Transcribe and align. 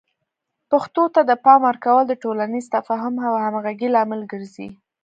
پښتو 0.71 1.03
ته 1.15 1.21
د 1.29 1.31
پام 1.45 1.59
ورکول 1.69 2.03
د 2.07 2.13
ټولنیز 2.23 2.65
تفاهم 2.75 3.15
او 3.27 3.33
همغږۍ 3.45 3.89
لامل 3.95 4.21
ګرځي. 4.31 4.67